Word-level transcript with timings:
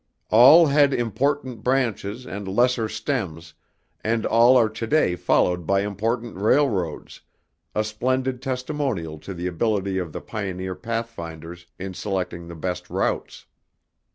All 0.31 0.65
had 0.65 0.95
important 0.95 1.63
branches 1.63 2.25
and 2.25 2.47
lesser 2.47 2.89
stems, 2.89 3.53
and 4.03 4.25
all 4.25 4.57
are 4.57 4.67
today 4.67 5.15
followed 5.15 5.67
by 5.67 5.81
important 5.81 6.37
railroads 6.37 7.21
a 7.75 7.83
splendid 7.83 8.41
testimonial 8.41 9.19
to 9.19 9.35
the 9.35 9.45
ability 9.45 9.99
of 9.99 10.11
the 10.11 10.21
pioneer 10.21 10.73
pathfinders 10.73 11.67
in 11.77 11.93
selecting 11.93 12.47
the 12.47 12.55
best 12.55 12.89
routes. 12.89 13.45